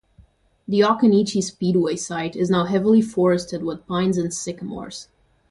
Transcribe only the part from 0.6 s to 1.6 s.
The Occoneechee